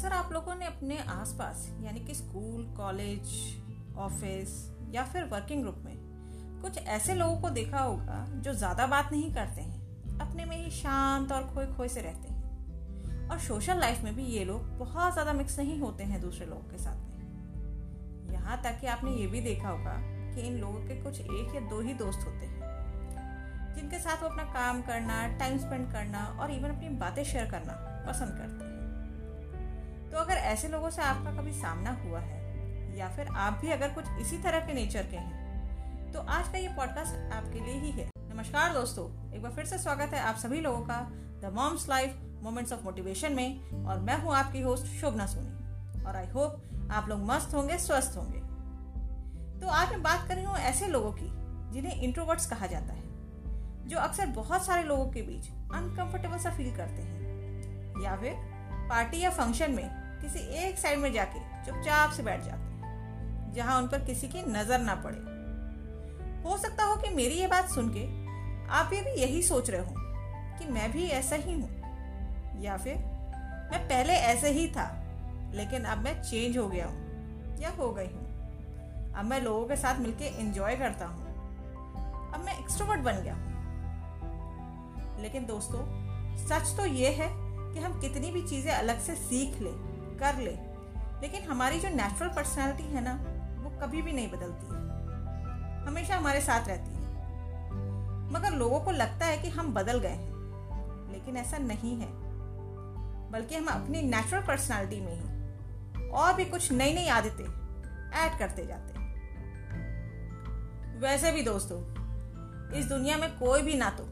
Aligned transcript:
अक्सर 0.00 0.12
आप 0.12 0.32
लोगों 0.32 0.54
ने 0.54 0.64
अपने 0.66 0.96
आसपास, 1.10 1.66
यानी 1.80 2.00
कि 2.00 2.14
स्कूल, 2.14 2.62
कॉलेज, 2.76 3.32
ऑफ़िस 3.98 4.52
या 4.92 5.02
फिर 5.04 5.24
वर्किंग 5.32 5.62
ग्रुप 5.62 5.82
में 5.84 5.96
कुछ 6.62 6.78
ऐसे 6.78 7.14
लोगों 7.14 7.36
को 7.40 7.50
देखा 7.50 7.78
होगा 7.78 8.24
जो 8.36 8.52
ज़्यादा 8.52 8.86
बात 8.86 9.12
नहीं 9.12 9.32
करते 9.34 9.60
हैं, 9.60 10.18
अपने 10.20 10.44
में 10.44 10.56
ही 10.56 10.70
शांत 10.70 11.32
और 11.32 11.42
खोए 11.48 11.66
खोए 11.66 11.88
से 11.88 12.00
रहते 12.00 12.28
हैं। 12.28 13.28
और 13.28 13.38
सोशल 13.38 13.80
लाइफ 13.80 14.02
में 14.04 14.14
भी 14.16 14.24
ये 14.26 14.44
लोग 14.44 14.78
बहुत 14.78 15.12
ज़्यादा 15.12 15.32
मिक्स 15.32 15.58
नहीं 15.58 15.78
होते 15.80 16.04
हैं 16.04 16.20
दूसरे 16.20 16.46
लोगों 16.46 16.70
के 16.70 16.78
साथ 16.78 16.96
में। 17.10 18.32
यहाँ 18.32 18.60
तक 18.64 18.80
कि 18.80 18.86
आपने 18.86 19.10
ये 19.10 19.26
भी 19.26 19.40
देखा 19.40 19.68
होगा 19.68 19.96
कि 20.34 20.46
इन 20.46 20.58
लोगों 20.60 20.80
के 20.80 21.00
कुछ 21.02 21.20
एक 21.20 21.54
या 21.54 21.60
दो 21.68 21.80
ही 21.80 21.94
दोस्त 21.96 22.26
होते 22.26 22.46
हैं, 22.46 23.74
जिनके 23.74 23.98
साथ 23.98 24.22
वो 24.22 24.28
अपना 24.28 24.44
काम 24.54 24.82
करना 24.82 25.26
टाइम 25.38 25.58
स्पेंड 25.58 25.90
करना 25.92 26.26
और 26.40 26.50
इवन 26.50 26.70
अपनी 26.70 26.88
बातें 26.98 27.24
शेयर 27.24 27.50
करना 27.50 27.78
पसंद 28.08 28.38
करते 28.38 28.64
हैं। 28.64 28.79
तो 30.12 30.18
अगर 30.18 30.34
ऐसे 30.34 30.68
लोगों 30.68 30.88
से 30.90 31.02
आपका 31.02 31.30
कभी 31.32 31.52
सामना 31.52 31.90
हुआ 32.04 32.20
है, 32.20 32.96
या 32.98 33.08
फिर 33.08 33.26
आप 33.28 33.58
भी 33.62 33.68
अगर 33.70 33.88
कुछ 33.88 34.04
इसी 34.20 34.38
तरह 34.38 34.60
के 34.60 34.72
नेचर 34.74 35.02
के 35.02 35.16
हैं 35.16 36.12
तो 36.12 36.20
आज 36.20 36.48
का 36.48 36.58
ये 36.58 36.68
पॉडकास्ट 36.68 37.32
आपके 37.32 37.60
लिए 37.60 37.74
ही 37.74 37.90
है। 37.90 38.08
नमस्कार 38.18 38.72
दोस्तों, 38.74 39.04
एक 39.34 39.42
बार 39.42 39.52
फिर 39.52 39.64
से 39.64 39.78
स्वागत 39.78 40.14
है 40.14 40.20
आप 40.20 40.36
सभी 40.36 40.60
लोगों 40.60 40.80
का 40.80 40.98
the 41.42 41.52
mom's 41.54 41.88
life 41.88 42.16
moments 42.42 42.72
of 42.72 42.82
motivation 42.84 43.32
में, 43.32 43.84
और 43.84 43.98
मैं 43.98 44.18
हूँ 44.22 44.34
आपकी 44.34 44.60
होस्ट 44.60 44.86
शोभना 45.00 45.26
सोनी, 45.26 46.02
और 46.04 46.16
आई 46.16 46.26
होप 46.26 46.90
आप 46.92 47.08
लोग 47.08 47.24
मस्त 47.24 47.54
होंगे, 47.54 47.78
स्वस्थ 47.78 48.16
होंगे। 48.16 48.40
तो 49.60 49.68
आज 49.68 49.90
मैं 49.90 50.02
बात 50.02 50.28
कर 50.28 50.34
रही 50.34 50.44
हूँ 50.44 50.56
ऐसे 50.56 50.86
लोगों 50.86 51.12
की, 51.12 51.28
जिन्हें 51.72 52.00
इंट्रोवर्ट्स 52.02 52.46
कहा 52.46 52.66
जाता 52.66 52.92
है, 52.92 53.88
जो 53.88 53.98
अक्सर 53.98 54.26
बहुत 54.34 54.66
सारे 54.66 54.82
लोगों 54.82 55.06
के 55.06 55.22
बीच 55.22 55.48
अनकंफर्टेबल 55.48 56.38
सा 56.38 56.50
फील 56.50 56.76
करते 56.76 57.02
हैं, 57.02 58.02
या 58.02 58.16
फिर 58.16 58.48
पार्टी 58.90 59.20
या 59.20 59.30
फ़ंक्शन 59.30 59.70
में 59.70 59.99
किसी 60.22 60.38
एक 60.58 60.78
साइड 60.78 60.98
में 60.98 61.12
जाके 61.12 61.40
चुपचाप 61.66 62.12
से 62.12 62.22
बैठ 62.22 62.44
जाते 62.44 62.58
हैं 62.58 63.52
जहाँ 63.54 63.80
उन 63.82 63.88
पर 63.88 64.04
किसी 64.04 64.28
की 64.28 64.42
नज़र 64.48 64.78
ना 64.78 64.94
पड़े। 64.94 65.18
हो 66.42 66.56
सकता 66.58 66.84
हो 66.84 66.96
कि 66.96 67.14
मेरी 67.14 67.34
ये 67.34 67.46
बात 67.46 67.70
सुन 67.70 67.88
के 67.88 68.04
आप 68.72 68.92
ये 68.92 69.00
भी 69.00 69.10
यही 69.20 69.42
सोच 69.42 69.70
रहे 69.70 69.80
हो 69.80 69.94
कि 70.58 70.66
मैं 70.66 70.90
भी 70.92 71.06
ऐसा 71.08 71.36
ही 71.36 71.52
हूँ, 71.52 72.62
या 72.62 72.76
फिर 72.76 72.96
मैं 73.72 73.80
पहले 73.88 74.12
ऐसे 74.12 74.50
ही 74.50 74.66
था, 74.68 74.86
लेकिन 75.54 75.84
अब 75.84 75.98
मैं 75.98 76.22
चेंज 76.22 76.58
हो 76.58 76.68
गया 76.68 76.86
हूँ, 76.86 77.58
या 77.60 77.70
हो 77.70 77.90
गई 77.90 78.06
हूँ। 78.06 79.12
अब 79.12 79.24
मैं 79.24 79.40
लोगों 79.40 79.66
के 79.66 79.76
साथ 79.76 80.00
मिलके 80.00 80.24
एंजॉय 80.40 80.76
करता 80.76 81.06
हूँ। 81.06 81.28
अब 82.34 82.42
मैं 82.44 82.58
एक्सट्रोवर्ट 82.58 83.00
बन 83.00 83.22
गया 83.22 83.34
हूँ। 83.34 83.48
लेकिन 85.22 85.46
दोस्तों, 85.46 85.80
सच 86.46 86.76
तो 86.76 86.86
ये 86.86 87.08
है 87.10 87.28
कि 87.72 87.80
हम 87.80 88.00
कितनी 88.00 88.30
भी 88.30 88.42
चीज़ें 88.42 88.72
अलग 88.72 89.00
से 89.00 89.14
सीख 89.14 89.60
ले 89.62 89.70
कर 90.20 90.36
ले। 90.36 90.70
लेकिन 91.20 91.50
हमारी 91.50 91.80
जो 91.80 91.88
नेचुरल 91.88 92.30
पर्सनैलिटी 92.30 92.82
है 92.82 93.00
ना, 93.04 93.14
वो 93.62 93.70
कभी 93.80 94.02
भी 94.02 94.12
नहीं 94.12 94.28
बदलती 94.30 94.66
है। 94.66 94.80
हमेशा 95.86 96.16
हमारे 96.16 96.40
साथ 96.40 96.68
रहती 96.68 96.90
है। 96.90 97.00
मगर 98.32 98.52
लोगों 98.52 98.80
को 98.80 98.90
लगता 98.90 99.26
है 99.26 99.38
कि 99.38 99.48
हम 99.48 99.74
बदल 99.74 99.98
गए 99.98 100.08
हैं, 100.08 100.30
लेकिन 101.12 101.36
ऐसा 101.36 101.58
नहीं 101.58 102.00
है। 102.00 102.08
बल्कि 103.30 103.54
हम 103.54 103.66
अपनी 103.66 104.02
नेचुरल 104.02 104.42
पर्सनैलिटी 104.42 105.00
में 105.00 105.14
ही 105.14 105.40
और 106.08 106.34
भी 106.34 106.44
कुछ 106.44 106.72
नई 106.72 106.94
नई 106.94 107.08
आदतें 107.08 107.60
ऐड 108.12 108.38
करते 108.38 108.66
जाते 108.66 108.98
हैं। 108.98 109.10
वैसे 111.00 111.32
भी 111.32 111.42
दोस्तों, 111.42 111.78
इस 112.78 112.86
दुनिया 112.86 113.16
में 113.16 113.38
कोई 113.38 113.62
भी 113.62 113.74
ना 113.74 113.90
तो 113.90 114.04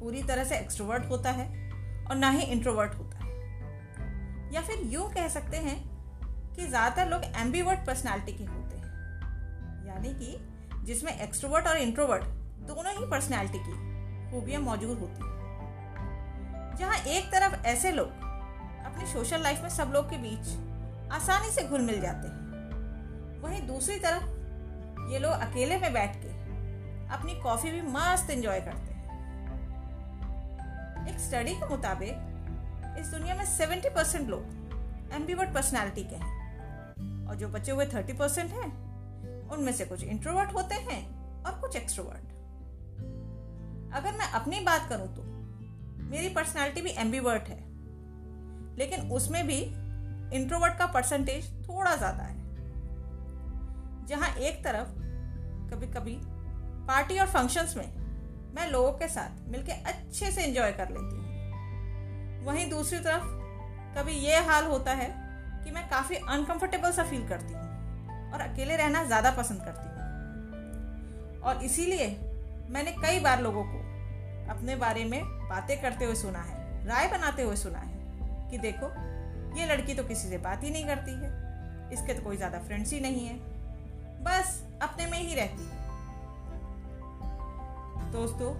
पूरी 0.00 0.22
तरह 0.22 0.44
से 0.44 0.58
एक्सट्रोवर्ट 0.58 1.08
होता 1.08 1.30
है 1.30 1.70
और 2.06 2.16
ना 2.16 2.30
ही 2.30 2.42
इंट्रोवर्ट 2.42 2.94
होता 2.94 3.15
है। 3.15 3.15
या 4.56 4.62
फिर 4.62 4.82
यूँ 4.84 5.08
कह 5.12 5.26
सकते 5.28 5.56
हैं 5.58 5.76
कि 6.56 6.66
ज़्यादातर 6.66 7.08
लोग 7.08 7.24
एम्बीवर्ट 7.36 7.80
पर्सनालिटी 7.86 8.32
के 8.32 8.44
होते 8.44 8.76
हैं। 8.76 9.86
यानी 9.86 10.12
कि 10.14 10.84
जिसमें 10.84 11.10
एक्सट्रोवर्ट 11.12 11.66
और 11.66 11.76
इंट्रोवर्ट 11.78 12.22
दोनों 12.68 12.92
ही 12.92 13.06
पर्सनालिटी 13.10 13.58
की 13.58 13.72
खूबियाँ 14.30 14.60
मौजूद 14.62 14.98
होती 14.98 15.22
हैं। 15.22 16.76
जहाँ 16.78 16.96
एक 17.08 17.26
तरफ़ 17.32 17.54
ऐसे 17.66 17.90
लोग 17.92 18.08
अपनी 18.86 19.06
सोशल 19.06 19.42
लाइफ 19.42 19.62
में 19.62 19.68
सब 19.70 19.90
लोग 19.94 20.08
के 20.10 20.16
बीच 20.18 21.12
आसानी 21.12 21.50
से 21.50 21.62
घुल 21.62 21.80
मिल 21.80 22.00
जाते 22.00 22.28
हैं, 22.28 23.40
वहीं 23.42 23.60
दूसरी 23.66 23.98
तरफ़ 23.98 24.24
ये 25.12 25.18
लोग 25.18 25.32
अकेले 25.32 25.78
में 25.78 25.92
बैठ 25.92 26.16
के 26.16 26.30
अपनी 27.14 27.34
कॉफ़ी 27.42 27.70
भी 27.70 27.82
मस्त 27.90 28.30
एंजॉय 28.30 28.60
करते 28.60 28.94
हैं। 28.94 29.04
एक 31.08 31.20
स्टडी 31.20 31.54
के 31.54 31.68
मुताबिक 31.68 32.14
इस 32.98 33.10
दुनिया 33.10 33.34
में 33.34 33.44
70 33.48 33.94
परसेंट 33.94 34.28
लोग 34.28 35.12
एम्बीवर्ट 35.14 35.54
पर्सनैलिटी 35.54 36.02
के 36.04 36.16
हैं। 36.16 37.26
और 37.26 37.34
जो 37.36 37.48
बचे 37.48 37.72
हुए 37.72 37.86
30 37.86 38.16
परसेंट 38.18 38.50
हैं, 38.52 38.70
उनमें 39.48 39.72
से 39.72 39.84
कुछ 39.84 40.02
इंट्रोवर्ट 40.04 40.54
होते 40.54 40.74
हैं 40.82 41.00
और 41.42 41.58
कुछ 41.60 41.76
एक्सट्रोवर्ट 41.76 42.34
अगर 43.94 44.12
मैं 44.12 44.30
अपनी 44.32 44.60
बात 44.62 44.88
करूँ 44.88 45.06
तो 45.08 45.22
मेरी 46.06 46.28
पर्सनालिटी 46.30 46.80
भी 46.80 46.90
एम्बीवर्ट 46.98 47.48
है, 47.48 47.58
लेकिन 48.78 49.10
उसमें 49.10 49.46
भी 49.46 49.58
इंट्रोवर्ट 50.36 50.78
का 50.78 50.86
परसेंटेज 50.88 51.50
थोड़ा 51.60 51.94
ज़्यादा 51.96 52.22
है। 52.22 52.34
जहाँ 54.06 54.34
एक 54.38 54.64
तरफ़ 54.64 54.88
कभी 55.70 55.86
कभी 55.92 56.16
पार्टी 56.88 57.18
और 57.18 57.26
फ़ंक्शंस 57.28 57.76
में 57.76 57.86
मैं 58.54 58.70
लोगों 58.70 58.92
के 58.92 59.08
साथ 59.08 59.48
मिलकर 59.48 59.82
अच्छे 59.86 60.30
से 60.30 60.42
एंजॉय 60.42 60.72
कर 60.72 60.88
लेती 60.88 61.16
हूँ। 61.16 61.25
वहीं 62.46 62.68
दूसरी 62.70 62.98
तरफ़ 63.00 63.24
कभी 63.96 64.12
ये 64.14 64.36
हाल 64.46 64.66
होता 64.66 64.92
है 64.92 65.08
कि 65.64 65.70
मैं 65.70 65.88
काफ़ी 65.90 66.16
अनकंफर्टेबल 66.16 66.92
सा 66.92 67.04
फील 67.04 67.26
करती 67.28 67.54
हूँ 67.54 68.32
और 68.32 68.40
अकेले 68.40 68.76
रहना 68.76 69.02
ज़्यादा 69.04 69.30
पसंद 69.30 69.60
करती 69.60 69.88
हूँ। 69.88 69.94
और 71.42 71.62
इसीलिए 71.64 72.06
मैंने 72.70 72.92
कई 72.92 73.20
बार 73.20 73.42
लोगों 73.42 73.64
को 73.64 73.78
अपने 74.50 74.76
बारे 74.76 75.04
में 75.04 75.20
बातें 75.48 75.80
करते 75.82 76.04
हुए 76.04 76.14
सुना 76.14 76.38
है, 76.40 76.86
राय 76.86 77.08
बनाते 77.08 77.42
हुए 77.42 77.56
सुना 77.56 77.78
है 77.78 78.50
कि 78.50 78.58
देखो, 78.58 78.86
ये 79.58 79.66
लड़की 79.66 79.94
तो 79.94 80.04
किसी 80.04 80.28
से 80.28 80.38
बात 80.38 80.64
ही 80.64 80.70
नहीं 80.70 80.86
करती 80.86 81.12
है, 81.12 81.30
इसके 81.92 82.14
तो 82.14 82.22
कोई 82.22 82.36
ज़्यादा 82.36 82.58
फ्रेंड्स 82.58 82.92
ही 82.92 83.00
नहीं 83.00 83.26
है, 83.26 83.36
बस 84.22 84.62
अपने 84.82 85.06
में 85.06 85.18
ही 85.18 85.34
रहती 85.34 85.64
है। 85.64 85.84
दोस्तों, 88.12 88.54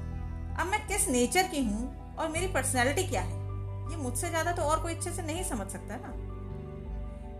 अब 0.56 0.66
मैं 0.66 0.86
किस 0.88 1.08
नेचर 1.08 1.48
की 1.48 1.64
हूँ 1.64 2.14
और 2.16 2.28
मेरी 2.28 2.46
पर्सनैलिटी 2.48 3.06
क्या 3.06 3.22
है? 3.22 3.45
ये 3.90 3.96
मुझसे 3.96 4.28
ज़्यादा 4.28 4.52
तो 4.52 4.62
और 4.62 4.80
कोई 4.82 4.94
अच्छे 4.94 5.10
से 5.10 5.22
नहीं 5.22 5.44
समझ 5.44 5.66
सकता 5.68 5.96
ना। 5.96 6.12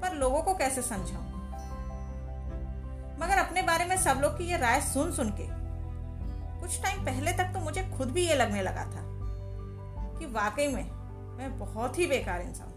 पर 0.01 0.17
लोगों 0.17 0.43
को 0.43 0.55
कैसे 0.55 0.83
समझाऊं? 0.83 1.25
मगर 3.21 3.39
अपने 3.39 3.63
बारे 3.63 3.85
में 3.85 3.97
सब 3.97 4.19
लोग 4.23 4.37
की 4.39 4.45
ये 4.45 4.57
राय 4.57 4.81
सुन 4.83 5.13
सुन 5.13 5.31
के, 5.31 5.47
कुछ 6.61 6.81
टाइम 6.83 7.05
पहले 7.05 7.33
तक 7.33 7.53
तो 7.55 7.61
मुझे 7.61 7.83
खुद 7.97 8.11
भी 8.11 8.27
ये 8.27 8.35
लगने 8.35 8.63
लगा 8.63 8.85
था 8.87 9.03
कि 10.19 10.27
वाकई 10.33 10.67
में 10.69 10.85
मैं 11.39 11.59
बहुत 11.59 11.99
ही 11.99 12.07
बेकार 12.07 12.41
इंसान 12.41 12.69
हूँ। 12.69 12.75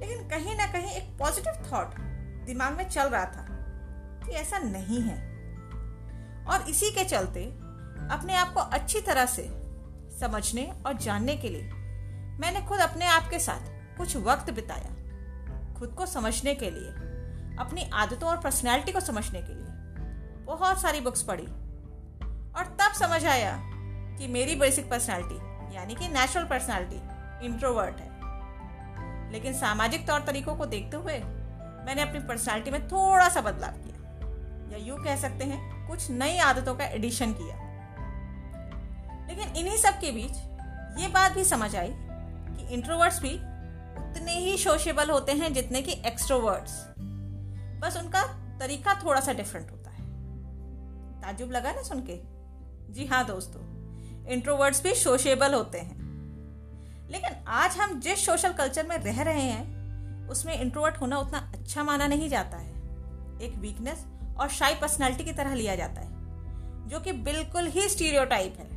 लेकिन 0.00 0.28
कहीं 0.28 0.56
ना 0.56 0.66
कहीं 0.72 0.90
एक 0.92 1.16
पॉजिटिव 1.18 1.70
थॉट 1.72 1.94
दिमाग 2.46 2.76
में 2.76 2.88
चल 2.88 3.08
रहा 3.08 3.24
था 3.26 3.46
कि 4.26 4.32
ऐसा 4.32 4.58
नहीं 4.58 5.00
है। 5.02 5.16
और 6.46 6.68
इसी 6.70 6.90
के 6.90 7.04
चलते 7.04 7.44
अपने 8.10 8.34
आप 8.34 8.52
को 8.54 8.60
अच्छी 8.60 9.00
तरह 9.00 9.26
से 9.26 9.48
समझने 10.20 10.70
और 10.86 10.96
जानने 10.96 11.36
के 11.36 11.48
लिए 11.48 11.70
मैंने 12.40 12.60
खुद 12.62 12.80
अपने 12.80 13.06
आप 13.06 13.28
के 13.30 13.38
साथ 13.38 13.96
कुछ 13.98 14.16
वक्त 14.16 14.50
बिताया। 14.50 14.96
खुद 15.74 15.88
को 15.88 16.06
समझने 16.06 16.54
के 16.54 16.70
लिए, 16.70 16.88
अपनी 17.58 17.90
आदतों 17.94 18.28
और 18.28 18.36
पर्सनैलिटी 18.40 18.92
को 18.92 19.00
समझने 19.00 19.40
के 19.42 19.54
लिए। 19.54 19.66
बहुत 20.44 20.82
सारी 20.82 21.00
बुक्स 21.00 21.22
पढ़ी। 21.22 21.46
और 22.52 22.76
तब 22.80 22.92
समझ 22.92 23.26
आया 23.26 23.62
कि 24.18 24.26
मेरी 24.26 24.56
बेसिक 24.56 24.90
पर्सनैलिटी 24.90 25.36
यानी 25.76 25.94
कि 25.94 26.08
नेचुरल 26.08 26.44
पर्सनैलिटी 26.44 27.02
इंट्रोवर्ट 27.46 27.96
है। 27.96 28.16
लेकिन 29.32 29.52
सामाजिक 29.52 30.06
तौर 30.06 30.20
तरीकों 30.20 30.56
को 30.56 30.66
देखते 30.66 30.96
हुए 30.96 31.18
मैंने 31.86 32.02
अपनी 32.02 32.18
पर्सनैलिटी 32.18 32.70
में 32.70 32.88
थोड़ा 32.88 33.28
सा 33.28 33.40
बदलाव 33.40 33.70
किया। 33.70 33.96
या 34.72 34.84
यूँ 34.86 35.04
कह 35.04 35.16
सकते 35.16 35.44
हैं, 35.44 35.88
कुछ 35.88 36.10
नई 36.10 36.38
आदतों 36.38 36.74
का 36.74 36.84
एडिशन 36.84 37.32
किया। 37.32 37.56
लेकिन 39.26 39.56
इन्हीं 39.56 39.76
सब 39.76 39.90
के 39.90 40.12
बीच 40.12 40.36
ये 41.00 41.08
बात 41.08 41.32
भी 41.32 41.44
समझ 41.44 41.76
आई 41.76 41.94
कि 42.56 42.74
इंट्रोवर्ट्स 42.74 43.20
भी 43.22 43.34
उतने 44.02 44.34
ही 44.34 44.56
सोशेबल 44.58 45.10
होते 45.10 45.32
हैं 45.32 45.52
जितने 45.54 45.82
कि 45.82 45.92
एक्सट्रोवर्ट्स 46.06 46.84
बस 47.80 47.96
उनका 47.96 48.22
तरीका 48.58 48.94
थोड़ा 49.04 49.20
सा 49.20 49.32
डिफरेंट 49.32 49.70
होता 49.70 49.90
है। 49.90 50.06
ताजुब 51.22 51.50
लगा 51.52 51.72
ना 51.72 51.82
सुन 51.82 52.00
के? 52.10 52.20
जी 52.92 53.06
हाँ 53.06 53.26
दोस्तों 53.26 53.76
इंट्रोवर्ट्स 54.26 54.82
भी 54.82 54.94
सोशेबल 54.94 55.54
होते 55.54 55.78
हैं। 55.78 56.06
लेकिन 57.10 57.44
आज 57.48 57.76
हम 57.76 58.00
जिस 58.00 58.26
सोशल 58.26 58.52
कल्चर 58.52 58.86
में 58.86 58.98
रह 58.98 59.22
रहे 59.22 59.42
हैं, 59.42 60.28
उसमें 60.28 60.60
इंट्रोवर्ट 60.60 60.96
होना 60.96 61.18
उतना 61.18 61.38
अच्छा 61.38 61.82
माना 61.82 62.06
नहीं 62.06 62.28
जाता 62.28 62.56
है। 62.56 62.72
एक 63.42 63.52
वीकनेस 63.56 64.04
और 64.38 64.48
शाई 64.48 64.74
पर्सनैलिटी 64.74 65.24
की 65.24 65.32
तरह 65.32 65.54
लिया 65.54 65.74
जाता 65.74 66.00
है, 66.00 66.08
जो 66.88 67.00
कि 67.00 67.12
बिल्कुल 67.12 67.66
ही 67.66 67.88
स्टीरियोटाइप 67.88 68.56
है। 68.58 68.76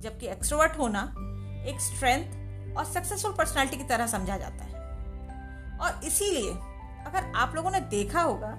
जबकि 0.00 0.26
एक्सट्रोवर्ट 0.26 0.78
होना 0.78 1.14
एक 1.68 1.80
स्ट्रेंथ 1.80 2.35
और 2.76 2.84
सक्सेसफुल 2.84 3.32
पर्सनालिटी 3.32 3.76
की 3.76 3.84
तरह 3.84 4.06
समझा 4.06 4.36
जाता 4.36 4.64
है। 4.64 4.74
और 5.78 6.00
इसीलिए 6.04 6.50
अगर 7.06 7.32
आप 7.36 7.54
लोगों 7.54 7.70
ने 7.70 7.80
देखा 7.90 8.22
होगा 8.22 8.54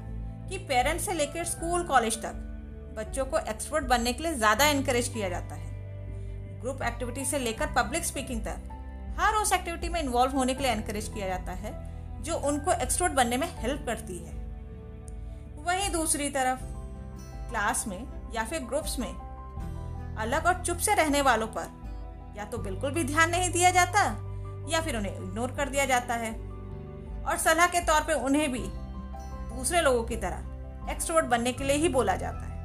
कि 0.50 0.58
पेरेंट्स 0.68 1.06
से 1.06 1.14
लेकर 1.14 1.46
स्कूल 1.46 1.84
कॉलेज 1.84 2.18
तक 2.18 2.44
बच्चों 2.98 3.26
को 3.26 3.38
एक्सपर्ट 3.40 3.86
बनने 3.86 4.14
के 4.14 4.24
लिए 4.24 4.34
ज़्यादा 4.36 4.68
इनकरेज 4.68 5.08
किया 5.08 5.30
जाता 5.30 5.56
है। 5.56 5.76
ग्रुप 6.62 6.82
एक्टिविटी 6.84 7.26
से 7.26 7.40
लेकर 7.40 7.74
पब्लिक 7.74 8.06
स्पीकिंग 8.06 8.42
तक 8.42 8.74
हर 9.20 9.36
उस 9.36 9.52
एक्टिविटी 9.54 9.90
में 9.90 10.00
इन्वॉल्व 10.02 10.32
होने 10.32 10.54
के 10.54 10.64
लिए 10.64 10.72
एनकरेज 10.72 11.08
किया 11.08 11.28
जाता 11.28 11.52
है, 11.54 11.72
जो 12.24 12.38
उनको 12.48 12.72
एक्सपर्ट 12.74 13.14
बनने 13.14 13.38
में 13.38 13.48
हेल्प 13.58 13.86
करती 13.86 14.18
है। 14.18 14.36
वहीं 15.66 15.92
दूसरी 15.92 16.30
तरफ़ 16.30 16.60
क्लास 17.50 17.84
में 17.88 18.00
या 18.36 18.44
फिर 18.44 18.60
ग्रुप्स 18.64 18.98
में 19.00 19.10
अलग 20.18 20.46
और 20.46 20.64
चुप 20.64 20.78
से 20.78 20.96
रहने 20.96 21.22
वालों 21.22 21.48
पर 21.48 21.70
या 22.38 22.46
तो 22.46 22.58
बिल्कुल 22.58 22.92
भी 22.92 23.04
ध्यान 23.04 23.30
नहीं 23.30 23.52
दिया 23.52 23.70
जाता, 23.72 24.04
या 24.70 24.82
फिर 24.82 24.98
उन्हें 24.98 25.16
इग्नोर 25.16 25.52
कर 25.52 25.70
दिया 25.70 25.86
जाता 25.86 26.14
है। 26.14 26.32
और 27.24 27.38
सलाह 27.38 27.68
के 27.68 27.80
तौर 27.80 28.02
पे 28.02 28.14
उन्हें 28.14 28.52
भी 28.52 28.64
दूसरे 29.56 29.82
लोगों 29.82 30.04
की 30.04 30.16
तरह 30.16 30.92
एक्सट्रोवर्ट 30.92 31.26
बनने 31.26 31.52
के 31.52 31.64
लिए 31.64 31.76
ही 31.76 31.90
बोला 31.90 32.16
जाता 32.16 32.40
है। 32.40 32.56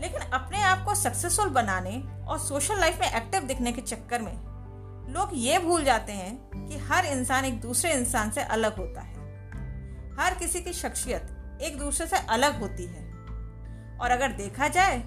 लेकिन 0.00 0.20
अपने 0.30 0.62
आप 0.62 0.84
को 0.84 0.94
सक्सेसफुल 0.94 1.48
बनाने 1.48 2.02
और 2.28 2.38
सोशल 2.38 2.80
लाइफ 2.80 3.00
में 3.00 3.12
एक्टिव 3.12 3.42
दिखने 3.42 3.72
के 3.72 3.80
चक्कर 3.80 4.22
में 4.22 4.32
लोग 5.14 5.30
ये 5.34 5.58
भूल 5.58 5.84
जाते 5.84 6.12
हैं 6.12 6.66
कि 6.68 6.78
हर 6.78 7.06
इंसान 7.06 7.44
एक 7.44 7.60
दूसरे 7.60 7.92
इंसान 7.92 8.30
से 8.30 8.42
अलग 8.42 8.76
होता 8.76 9.00
है। 9.00 9.14
हर 10.16 10.34
किसी 10.34 10.60
की 10.60 10.72
शख्सियत 10.72 11.58
एक 11.62 11.78
दूसरे 11.78 12.06
से 12.06 12.16
अलग 12.28 12.60
होती 12.60 12.86
है। 12.86 13.10
और 13.98 14.10
अगर 14.10 14.32
देखा 14.32 14.68
जाए 14.68 14.98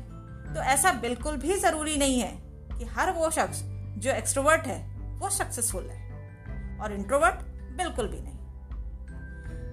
तो 0.56 0.62
ऐसा 0.64 0.92
बिल्कुल 0.92 1.38
भी 1.38 1.58
ज़रूरी 1.60 1.96
नहीं 1.98 2.20
है 2.20 2.45
कि 2.78 2.86
हर 2.86 3.12
वो 3.12 3.30
शख्स 3.30 3.62
जो 3.98 4.12
एक्सट्रोवर्ट 4.12 4.68
है, 4.68 4.80
वो 5.20 5.30
सक्सेसफुल 5.30 5.84
है। 5.84 6.80
और 6.80 6.94
इंट्रोवर्ट 6.94 7.36
बिल्कुल 7.78 8.08
भी 8.08 8.20
नहीं। 8.20 8.34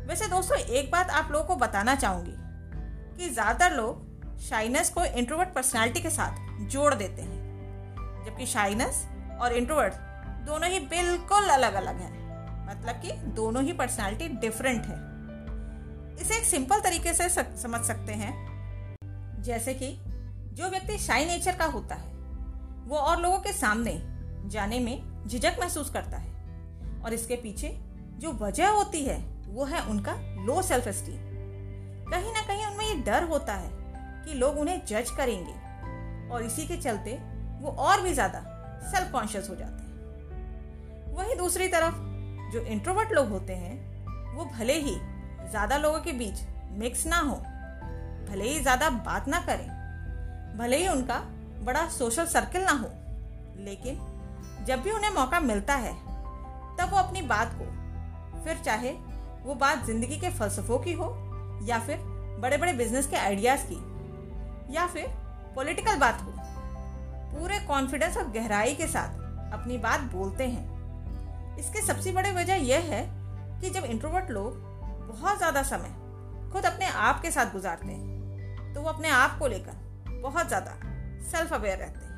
वैसे 0.07 0.29
दोस्तों, 0.29 0.59
एक 0.59 0.91
बात 0.91 1.11
आप 1.11 1.31
लोगों 1.33 1.45
को 1.47 1.57
बताना 1.57 1.95
चाहूँगी 1.95 2.35
कि 3.17 3.29
ज़्यादातर 3.31 3.77
लोग 3.77 4.39
शाइनेस 4.41 4.91
को 4.91 5.05
इंट्रोवर्ट 5.05 5.49
पर्सनैलिटी 5.49 6.01
के 6.01 6.11
साथ 6.11 6.67
जोड़ 6.69 6.95
देते 6.95 7.23
हैं। 7.23 8.25
जबकि 8.27 8.47
शाइनेस 8.47 9.07
और 9.41 9.53
इंट्रोवर्ट 9.53 9.95
दोनों 10.47 10.69
ही 10.71 10.79
बिल्कुल 10.81 11.49
अलग 11.49 11.75
अलग 11.75 12.01
हैं। 12.01 12.21
मतलब 12.67 13.01
कि 13.01 13.13
दोनों 13.33 13.63
ही 13.63 13.73
पर्सनैलिटी 13.73 14.29
डिफरेंट 14.41 14.87
है। 14.87 14.97
इसे 16.23 16.37
एक 16.37 16.45
सिंपल 16.45 16.81
तरीके 16.81 17.13
से 17.15 17.29
समझ 17.29 17.81
सकते 17.81 18.13
हैं। 18.13 18.33
जैसे 19.43 19.75
कि 19.75 19.97
जो 20.55 20.69
व्यक्ति 20.69 20.99
शाई 20.99 21.25
नेचर 21.25 21.57
का 21.57 21.65
होता 21.65 21.95
है 21.95 22.12
वो 22.93 22.99
और 22.99 23.21
लोगों 23.21 23.39
के 23.39 23.53
सामने 23.53 23.93
जाने 24.47 24.79
में 24.81 25.27
झिझक 25.27 25.57
महसूस 25.61 25.91
करता 25.91 26.17
है। 26.17 26.31
और 27.03 27.15
इसके 27.15 27.37
पीछे 27.37 27.69
जो 28.21 28.33
वजह 28.41 28.69
होती 28.69 29.05
है, 29.05 29.17
वो 29.49 29.65
है 29.65 29.81
उनका 29.91 30.13
लो 30.47 30.61
सेल्फ 30.63 30.89
स्टीम 30.91 31.31
कहीं 32.11 32.33
ना 32.33 32.43
कहीं 32.43 32.65
उनमें 32.67 32.85
ये 32.85 32.95
डर 33.03 33.25
होता 33.25 33.55
है 33.55 33.71
कि 34.25 34.35
लोग 34.35 34.59
उन्हें 34.59 34.85
जज 34.87 35.11
करेंगे 35.11 35.55
और 36.29 36.43
इसी 36.43 36.67
के 36.67 36.77
चलते 36.79 37.19
वो 37.61 37.71
और 37.81 38.01
भी 38.01 38.13
ज़्यादा 38.15 38.45
सेल्फ 38.91 39.13
कॉन्शियस 39.13 39.49
हो 39.51 39.57
जाते 39.57 39.83
हैं। 39.83 41.15
वहीं 41.15 41.37
दूसरी 41.37 41.69
तरफ़ 41.69 41.95
जो 42.53 42.65
इंट्रोवर्ट 42.67 43.13
लोग 43.13 43.29
होते 43.29 43.53
हैं, 43.55 43.75
वो 44.35 44.45
भले 44.55 44.79
ही 44.81 44.95
ज़्यादा 45.51 45.77
लोगों 45.79 46.01
के 46.01 46.13
बीच 46.15 46.43
मिक्स 46.79 47.07
ना 47.07 47.19
हो, 47.21 47.37
भले 48.31 48.45
ही 48.45 48.61
ज़्यादा 48.61 48.91
बात 49.07 49.29
ना 49.29 49.41
करें, 49.41 49.69
भले 50.59 50.77
ही 50.77 50.89
उनका 50.89 51.23
बड़ा 51.63 51.89
सोशल 51.89 52.27
सर्कल 52.27 52.65
ना 52.65 52.73
हो। 52.73 52.91
लेकिन 53.65 53.99
जब 54.67 54.83
भी 54.83 54.91
उन्हें 54.91 55.11
मौका 55.11 55.41
मिलता 55.41 55.75
है, 55.77 55.93
तब 56.79 56.91
वो 56.93 56.99
अपनी 56.99 57.23
बात 57.23 57.55
को, 57.55 57.65
फिर 58.45 58.63
चाहे 58.65 58.93
वो 59.45 59.55
बात 59.55 59.85
ज़िंदगी 59.87 60.17
के 60.17 60.31
फलसफों 60.31 60.79
की 60.79 60.93
हो, 60.93 61.09
या 61.63 61.79
फिर 61.79 61.99
बड़े 62.41 62.57
बड़े 62.57 62.73
बिज़नेस 62.73 63.07
के 63.07 63.17
आइडियाज़ 63.17 63.65
की, 63.67 63.81
या 64.75 64.87
फिर 64.87 65.07
पॉलिटिकल 65.57 65.99
बात 65.99 66.23
हो, 66.23 66.33
पूरे 67.33 67.59
कॉन्फिडेंस 67.59 68.17
और 68.17 68.29
गहराई 68.33 68.75
के 68.75 68.87
साथ 68.87 69.53
अपनी 69.53 69.79
बात 69.79 70.01
बोलते 70.13 70.45
हैं। 70.47 70.71
इसके 71.59 71.81
सबसे 71.83 72.13
बड़े 72.13 72.33
वजह 72.33 72.55
यह 72.65 72.91
है 72.91 73.03
कि 73.61 73.71
जब 73.71 73.85
इंट्रोवर्ट 73.85 74.31
लोग 74.31 74.55
बहुत 75.09 75.39
ज़्यादा 75.39 75.63
समय 75.63 76.01
खुद 76.53 76.65
अपने 76.65 76.87
आप 76.87 77.21
के 77.23 77.31
साथ 77.31 77.53
गुजारते 77.53 77.87
हैं 77.87 78.75
तो 78.75 78.81
वो 78.81 78.89
अपने 78.89 79.09
आप 79.11 79.39
को 79.39 79.47
लेकर 79.47 80.21
बहुत 80.23 80.49
ज़्यादा 80.49 80.71
सेल्फ 81.23 81.53
अवेयर 81.53 81.79
रहते 81.79 82.07
हैं। 82.07 82.13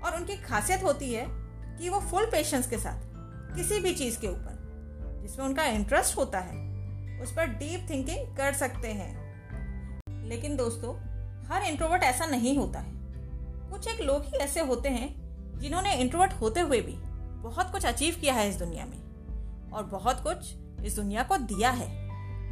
और 0.00 0.16
उनकी 0.16 0.36
खासियत 0.36 0.82
होती 0.82 1.14
है 1.14 1.26
कि 1.78 1.88
वो 1.88 2.00
फुल 2.00 2.26
पेशेंस 2.26 2.68
के 2.68 2.78
साथ 2.78 3.00
किसी 3.56 3.80
भी 3.80 3.94
चीज़ 3.94 4.20
के 4.20 4.28
ऊपर, 4.28 4.60
जिसमें 5.22 5.46
उनका 5.46 5.64
इंटरेस्ट 5.64 6.16
होता 6.16 6.38
है, 6.38 6.70
उस 7.22 7.32
पर 7.32 7.46
डीप 7.46 7.86
थिंकिंग 7.90 8.36
कर 8.36 8.52
सकते 8.52 8.88
हैं। 8.88 9.20
लेकिन 10.24 10.56
दोस्तों, 10.56 10.96
हर 11.46 11.62
इंट्रोवर्ट 11.62 12.02
ऐसा 12.02 12.26
नहीं 12.26 12.58
होता 12.58 12.80
है। 12.80 12.92
कुछ 13.70 13.88
एक 13.88 14.00
लोग 14.00 14.24
ही 14.24 14.32
ऐसे 14.32 14.60
होते 14.60 14.88
हैं 14.88 15.30
जिन्होंने 15.58 15.94
इंट्रोवर्ट 15.94 16.32
होते 16.32 16.60
हुए 16.60 16.80
भी 16.80 16.94
बहुत 17.42 17.72
कुछ 17.72 17.86
अचीव 17.86 18.16
किया 18.20 18.34
है 18.34 18.48
इस 18.48 18.56
दुनिया 18.56 18.84
में। 18.84 19.10
और 19.70 19.84
बहुत 19.84 20.22
कुछ 20.22 20.54
इस 20.86 20.96
दुनिया 20.96 21.22
को 21.22 21.36
दिया 21.36 21.70
है। 21.70 22.00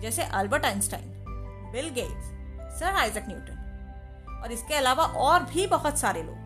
जैसे 0.00 0.22
Albert 0.22 0.64
Einstein 0.64 1.24
Bill 1.72 1.88
Gates 1.88 2.26
Sir 2.80 2.86
Isaac 2.86 3.24
Newton 3.28 3.57
और 4.42 4.52
इसके 4.52 4.74
अलावा 4.74 5.04
और 5.04 5.42
भी 5.44 5.66
बहुत 5.66 5.98
सारे 5.98 6.22
लोग। 6.22 6.36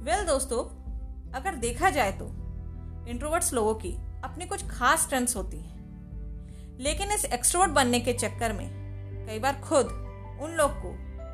वेल 0.00 0.14
well, 0.14 0.26
दोस्तों 0.26 0.64
अगर 1.32 1.54
देखा 1.56 1.90
जाए 1.90 2.12
तो 2.12 2.26
इंट्रोवर्ट्स 3.08 3.52
लोगों 3.52 3.74
की 3.74 3.92
अपनी 4.24 4.46
कुछ 4.46 4.66
खास 4.68 5.02
स्ट्रेंथ्स 5.02 5.36
होती 5.36 5.58
हैं। 5.58 6.78
लेकिन 6.80 7.12
इस 7.12 7.24
एक्सट्रोवर्ट 7.24 7.72
बनने 7.72 8.00
के 8.00 8.12
चक्कर 8.14 8.52
में 8.52 8.68
कई 9.26 9.38
बार 9.38 9.60
खुद 9.60 9.86
उन 10.42 10.50
लोग 10.50 10.70
को 10.82 10.88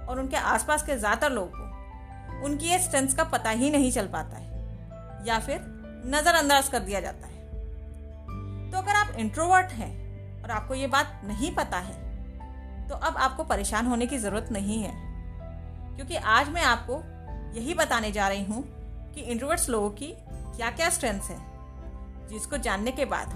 और 0.06 0.20
उनके 0.20 0.36
आसपास 0.36 0.82
के 0.82 0.96
ज़्यादातर 0.96 1.32
लोगों 1.32 1.50
को 1.50 2.44
उनकी 2.44 2.66
ये 2.66 2.78
स्ट्रेंथ्स 2.78 3.14
का 3.14 3.24
पता 3.26 3.50
ही 3.52 3.70
नहीं 3.70 3.90
चल 3.92 4.06
पाता 4.06 4.36
है 4.36 5.26
या 5.26 5.38
फिर 5.38 5.60
नज़रअंदाज 6.06 6.68
कर 6.68 6.80
दिया 6.80 7.00
जाता 7.00 7.26
है। 7.26 7.36
तो 8.70 8.78
अगर 8.78 8.92
आप 8.92 9.14
इंट्रोवर्ट 9.18 9.72
हैं 9.72 10.42
और 10.42 10.50
आपको 10.50 10.74
ये 10.74 10.86
बात 10.88 11.20
नहीं 11.24 11.54
पता 11.54 11.78
है 11.78 11.96
तो 12.88 12.94
अब 12.96 13.16
आपको 13.18 13.44
परेशान 13.44 13.86
होने 13.86 14.06
की 14.06 14.18
ज़रूरत 14.18 14.48
नहीं 14.52 14.82
है। 14.82 14.92
क्योंकि 15.98 16.16
आज 16.16 16.48
मैं 16.48 16.62
आपको 16.62 16.96
यही 17.54 17.74
बताने 17.74 18.10
जा 18.12 18.26
रही 18.28 18.44
हूँ 18.44 18.62
कि 19.14 19.20
इंट्रोवर्ट्स 19.22 19.68
लोगों 19.68 19.88
की 19.90 20.06
क्या 20.56 20.70
क्या 20.70 20.90
स्ट्रेंथ्स 20.90 21.30
हैं, 21.30 22.28
जिसको 22.28 22.56
जानने 22.56 22.90
के 22.90 23.04
बाद 23.04 23.32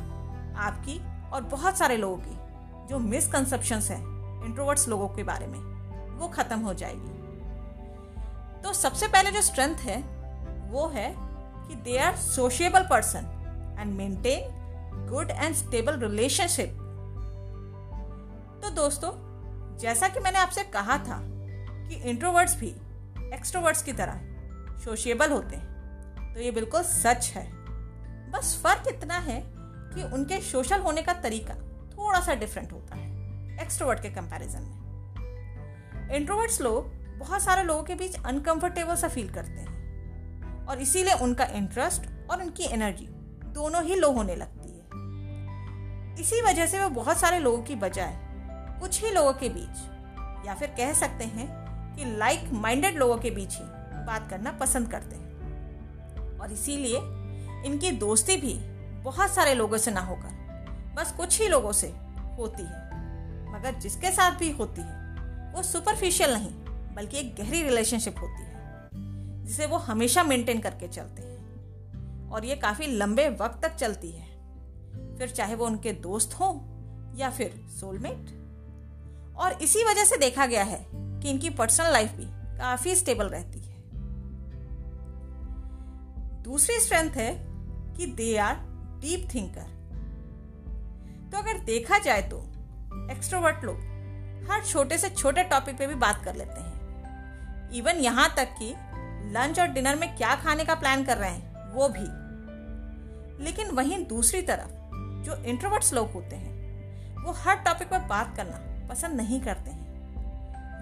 आपकी 0.56 0.98
और 1.30 1.42
बहुत 1.42 1.78
सारे 1.78 1.96
लोगों 1.96 2.16
की 2.18 2.88
जो 2.88 2.98
मिसकंसेप्शंस 2.98 3.90
हैं 3.90 3.98
इंट्रोवर्ट्स 4.44 4.86
लोगों 4.88 5.08
के 5.08 5.22
बारे 5.22 5.46
में, 5.46 5.58
वो 6.18 6.28
खत्म 6.28 6.60
हो 6.60 6.74
जाएगी। 6.74 7.10
तो 8.62 8.72
सबसे 8.72 9.08
पहले 9.08 9.30
जो 9.30 9.42
स्ट्रेंथ 9.42 9.76
है, 9.76 9.98
वो 10.70 10.86
है 10.88 11.14
कि 11.18 11.74
they 11.82 11.98
are 11.98 12.16
sociable 12.18 12.86
person 12.90 13.76
and 13.80 13.94
maintain 13.96 15.08
good 15.10 15.30
and 15.30 15.54
stable 15.54 15.98
relationship 16.00 16.78
तो 18.62 18.70
दोस्तों, 18.72 19.12
जैसा 19.78 20.08
कि 20.08 20.20
मैंने 20.20 20.38
आपसे 20.38 20.64
कहा 20.70 20.98
था 21.00 21.22
कि 21.88 21.94
इंट्रोवर्ट्स 21.94 22.56
भी 22.56 22.68
एक्सट्रोवर्ट्स 23.34 23.82
की 23.82 23.92
तरह 23.92 24.20
सोशिएबल 24.78 25.30
होते 25.30 25.56
हैं। 25.56 26.34
तो 26.34 26.40
ये 26.40 26.50
बिल्कुल 26.50 26.82
सच 26.82 27.32
है। 27.34 27.50
बस 28.30 28.60
फ़र्क 28.62 28.84
इतना 28.88 29.18
है 29.18 29.42
कि 29.94 30.02
उनके 30.02 30.40
सोशल 30.40 30.80
होने 30.80 31.02
का 31.02 31.12
तरीका 31.12 31.54
थोड़ा 31.88 32.20
सा 32.20 32.34
डिफरेंट 32.34 32.72
होता 32.72 32.96
है 32.96 33.10
एक्सट्रोवर्ट 33.62 34.02
के 34.02 34.10
कंपैरिजन 34.10 34.58
में। 34.58 36.10
इंट्रोवर्ट्स 36.14 36.60
लोग 36.60 36.92
बहुत 37.18 37.42
सारे 37.42 37.62
लोगों 37.62 37.82
के 37.82 37.94
बीच 37.94 38.16
अनकंफर्टेबल 38.24 38.94
सा 38.94 39.08
फील 39.08 39.30
करते 39.30 39.60
हैं 39.60 40.66
और 40.66 40.78
इसीलिए 40.78 41.14
उनका 41.14 41.44
इंटरेस्ट 41.44 42.30
और 42.30 42.42
उनकी 42.42 42.64
एनर्जी 42.64 43.06
दोनों 43.46 43.84
ही 43.84 43.94
लो 43.94 44.12
होने 44.12 44.36
लगती 44.36 44.68
है। 44.68 44.82
इसी 46.20 46.42
वजह 46.42 46.66
से 46.66 46.82
वो 46.82 46.88
बहुत 46.88 47.18
सारे 47.18 47.38
लोगों 47.38 47.62
की 47.62 47.74
बजाय 47.74 48.18
कुछ 48.80 49.04
ही 49.04 49.10
लोगों 49.10 49.32
के 49.32 49.48
बीच 49.48 50.46
या 50.46 50.54
फिर 50.54 50.68
कह 50.68 50.92
सकते 50.92 51.24
हैं 51.24 51.61
कि 51.96 52.16
लाइक 52.16 52.50
माइंडेड 52.52 52.96
लोगों 52.96 53.16
के 53.16 53.30
बीच 53.30 53.54
ही 53.54 53.64
बात 54.06 54.30
करना 54.30 54.52
पसंद 54.52 54.90
करते 54.90 55.16
हैं। 55.16 56.38
और 56.38 56.52
इसीलिए 56.52 56.98
इनकी 57.66 57.90
दोस्ती 57.90 58.36
भी 58.36 58.54
बहुत 59.02 59.30
सारे 59.30 59.54
लोगों 59.54 59.78
से 59.78 59.90
ना 59.90 60.00
होकर, 60.00 60.28
बस 60.96 61.12
कुछ 61.12 61.40
ही 61.40 61.48
लोगों 61.48 61.72
से 61.72 61.88
होती 62.38 62.62
है। 62.62 62.82
मगर 63.52 63.74
जिसके 63.74 64.10
साथ 64.10 64.38
भी 64.38 64.50
होती 64.50 64.80
है, 64.80 65.02
वो 65.52 65.62
सुपरफिशियल 65.62 66.32
नहीं, 66.32 66.50
बल्कि 66.94 67.18
एक 67.18 67.34
गहरी 67.34 67.62
रिलेशनशिप 67.62 68.14
होती 68.20 68.42
है, 68.42 68.88
जिसे 69.44 69.66
वो 69.66 69.76
हमेशा 69.76 70.22
मेंटेन 70.22 70.60
करके 70.60 70.88
चलते 70.88 71.22
हैं। 71.22 71.32
और 72.30 72.44
ये 72.44 72.56
काफ़ी 72.56 72.86
लंबे 72.86 73.28
वक्त 73.28 73.62
तक 73.62 73.74
चलती 73.74 74.10
है। 74.10 74.32
फिर 75.18 75.28
चाहे 75.28 75.54
वो 75.54 75.66
उनके 75.66 75.92
दोस्त 75.92 76.34
हों 76.34 76.72
या 77.16 77.30
फिर 77.30 77.66
सोलमेट 77.80 78.30
और 79.36 79.52
इसी 79.52 79.84
वजह 79.84 80.04
से 80.04 80.16
देखा 80.16 80.46
गया 80.46 80.62
है 80.62 81.01
कि 81.22 81.30
इनकी 81.30 81.50
पर्सनल 81.50 81.92
लाइफ 81.92 82.12
भी 82.12 82.26
काफ़ी 82.58 82.94
स्टेबल 82.96 83.28
रहती 83.28 83.58
है। 83.58 83.70
दूसरी 86.42 86.78
स्ट्रेंथ 86.80 87.10
है 87.10 87.30
कि 87.96 88.06
दे 88.06 88.36
आर 88.38 88.56
डीप 89.00 89.28
थिंकर 89.34 89.70
तो 91.30 91.38
अगर 91.38 91.58
देखा 91.58 91.98
जाए 91.98 92.22
तो 92.22 92.38
एक्सट्रोवर्ट 93.10 93.64
लोग 93.64 93.90
हर 94.50 94.64
छोटे 94.64 94.98
से 94.98 95.10
छोटे 95.10 95.42
टॉपिक 95.42 95.76
पे 95.78 95.86
भी 95.86 95.94
बात 95.94 96.24
कर 96.24 96.34
लेते 96.36 96.60
हैं। 96.60 97.70
इवन 97.72 97.96
यहाँ 97.96 98.28
तक 98.36 98.54
कि 98.58 98.74
लंच 99.32 99.60
और 99.60 99.66
डिनर 99.66 99.96
में 99.96 100.16
क्या 100.16 100.34
खाने 100.36 100.64
का 100.64 100.74
प्लान 100.74 101.04
कर 101.04 101.16
रहे 101.16 101.30
हैं, 101.30 101.70
वो 101.72 101.88
भी। 101.88 103.44
लेकिन 103.44 103.70
वहीं 103.70 104.04
दूसरी 104.06 104.42
तरफ़ 104.42 104.70
जो 105.24 105.36
इंट्रोवर्ट्स 105.44 105.92
लोग 105.94 106.10
होते 106.12 106.36
हैं, 106.36 106.52
वो 107.24 107.32
हर 107.32 107.56
टॉपिक 107.56 107.90
पर 107.90 107.98
बात 107.98 108.36
करना 108.36 108.88
पसंद 108.88 109.16
नहीं 109.16 109.40
करते 109.40 109.70
हैं। 109.70 109.81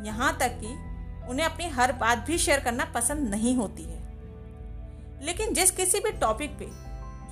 यहाँ 0.02 0.36
तक 0.38 0.58
कि 0.60 0.74
उन्हें 1.30 1.46
अपनी 1.46 1.68
हर 1.70 1.92
बात 1.94 2.18
भी 2.26 2.38
शेयर 2.38 2.60
करना 2.60 2.84
पसंद 2.94 3.28
नहीं 3.28 3.54
होती 3.56 3.82
है। 3.82 3.98
लेकिन 5.22 5.54
जिस 5.54 5.70
किसी 5.70 6.00
भी 6.00 6.10
टॉपिक 6.20 6.58
पे, 6.58 6.66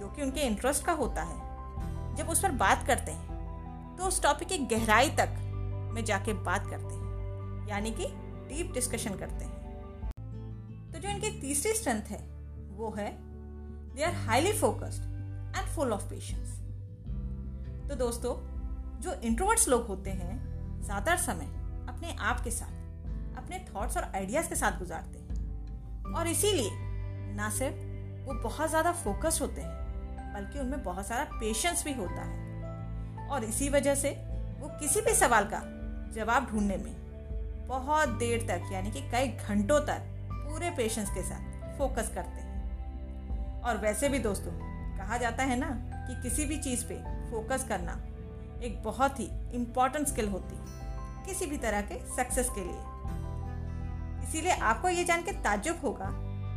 जो 0.01 0.09
कि 0.09 0.23
उनके 0.23 0.41
इंटरेस्ट 0.41 0.85
का 0.85 0.93
होता 0.95 1.23
है, 1.23 2.17
जब 2.17 2.29
उस 2.29 2.43
पर 2.43 2.53
बात 2.55 2.87
करते 2.87 3.13
हैं 3.13 3.97
तो 3.97 4.05
उस 4.05 4.23
टॉपिक 4.23 4.49
की 4.49 4.59
गहराई 4.69 5.09
तक 5.11 5.29
में 5.95 6.05
जाके 6.05 6.33
बात 6.35 6.67
करते 6.67 6.95
हैं, 6.95 7.69
यानी 7.69 7.91
कि 7.91 8.07
डीप 8.49 8.73
डिस्कशन 8.75 9.15
करते 9.15 9.45
हैं। 9.45 10.13
तो 10.93 10.99
जो 10.99 11.09
इनकी 11.09 11.31
तीसरी 11.41 11.73
स्ट्रेंथ 11.73 12.03
है, 12.03 12.21
वो 12.71 12.95
है 12.99 13.11
they 13.95 14.03
are 14.05 14.15
highly 14.27 14.53
focused 14.53 15.03
and 15.57 15.67
full 15.67 15.93
of 15.93 16.09
patience 16.11 16.57
तो 17.89 17.95
दोस्तों, 17.97 18.35
जो 19.01 19.13
इंट्रोवर्ट्स 19.23 19.69
लोग 19.69 19.87
होते 19.87 20.11
हैं 20.13 20.83
ज़्यादा 20.83 21.17
समय 21.19 21.57
अपने 21.99 22.14
आप 22.21 22.40
के 22.40 22.50
साथ, 22.50 23.38
अपने 23.38 23.59
थॉट्स 23.69 23.97
और 23.97 24.02
आइडियाज़ 24.17 24.49
के 24.49 24.55
साथ 24.55 24.78
गुजारते 24.78 25.19
हैं। 25.19 26.14
और 26.14 26.28
इसीलिए 26.28 26.71
ना 27.37 27.49
सिर्फ़ 27.50 28.26
वो 28.26 28.35
बहुत 28.35 28.69
ज़्यादा 28.69 28.93
फोकस 28.93 29.38
होते 29.43 29.61
हैं, 29.61 30.35
बल्कि 30.35 30.59
उनमें 30.59 30.83
बहुत 30.83 31.07
सारा 31.07 31.25
पेशेंस 31.33 31.85
भी 31.85 31.93
होता 31.93 32.23
है। 32.23 33.26
और 33.28 33.45
इसी 33.45 33.69
वजह 33.69 33.95
से 33.95 34.11
वो 34.61 34.69
किसी 34.81 35.00
भी 35.00 35.14
सवाल 35.14 35.45
का 35.45 35.62
जवाब 36.14 36.47
ढूँढने 36.47 36.76
में 36.76 36.95
बहुत 37.69 38.09
देर 38.09 38.47
तक, 38.47 38.73
यानी 38.73 38.90
कि 38.90 39.00
कई 39.00 39.28
घंटों 39.28 39.81
तक 39.81 40.09
पूरे 40.31 40.71
पेशेंस 40.71 41.11
के 41.11 41.23
साथ 41.23 41.78
फोकस 41.78 42.12
करते 42.14 42.40
हैं। 42.40 43.62
और 43.62 43.76
वैसे 43.76 44.09
भी 44.09 44.19
दोस्तों, 44.19 44.52
कहा 44.99 45.17
जाता 45.17 45.43
है 45.43 45.59
ना 45.59 45.76
कि 46.07 46.23
किसी 46.23 46.45
भी 46.45 46.59
चीज़ 46.59 46.85
पे 46.85 47.02
फोकस 47.31 47.67
करना 47.69 48.00
एक 48.62 48.83
बहुत 48.83 49.21
ही 49.21 49.31
इंपॉर्टेंट 49.52 50.07
स्किल 50.07 50.28
होती 50.28 50.57
है। 50.57 50.87
किसी 51.28 51.47
भी 51.47 51.56
तरह 51.58 51.80
के 51.82 51.99
सक्सेस 52.16 52.49
के 52.49 52.64
लिए। 52.64 52.80
इसीलिए 54.28 54.52
आपको 54.52 54.88
ये 54.88 55.04
जान 55.04 55.23
के 55.23 55.32
ताजुब 55.42 55.80
होगा 55.85 56.08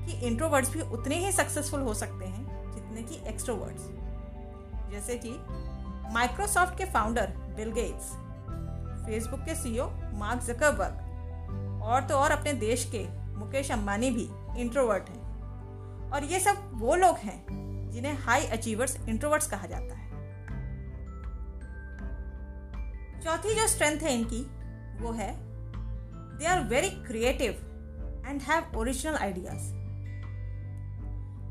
कि 0.06 0.20
इंट्रोवर्ड्स 0.28 0.70
भी 0.70 0.82
उतने 0.92 1.16
ही 1.16 1.32
सक्सेसफुल 1.32 1.82
हो 1.82 1.94
सकते 1.94 2.26
हैं 2.26 2.72
जितने 2.72 3.04
कि 3.04 3.16
एक्सट्रोवर्ड्स 3.30 3.84
जैसे 4.92 5.20
कि 5.26 5.32
माइक्रोसॉफ्ट 6.14 6.78
के 6.78 6.86
फाउंडर 6.86 7.34
बिल 7.58 7.72
गेट्स 7.72 8.12
फेसबुक 9.06 9.40
के 9.40 9.56
सीईओ 9.56 9.86
मार्क 10.14 10.42
जकरबर्ग 10.44 11.82
और 11.84 12.04
तो 12.04 12.16
और 12.16 12.32
अपने 12.32 12.54
देश 12.54 12.84
के 12.96 13.04
मुकेश 13.38 13.72
अंबानी 13.72 14.12
भी 14.12 14.28
इंट्रोवर्ट 14.62 15.10
हैं। 15.10 16.10
और 16.12 16.24
ये 16.24 16.40
सब 16.40 16.70
वो 16.74 16.96
लोग 16.96 17.18
हैं 17.18 17.90
जिन्हें 17.92 18.18
हाई 18.18 18.46
अचीवर्स 18.48 18.98
इंट्रोवर्ट्स 19.10 19.48
कहा 19.48 19.68
जाता 19.68 19.96
है। 19.96 20.10
चौथी 23.22 23.54
जो 23.56 23.68
स्ट्रेंथ 23.68 24.02
है 24.02 24.14
इनकी 24.14 24.42
वो 25.02 25.12
है 25.12 25.34
they 26.38 26.46
are 26.46 26.64
very 26.66 26.90
creative 27.06 27.52
and 28.28 28.42
have 28.42 28.78
original 28.78 29.16
ideas 29.18 29.70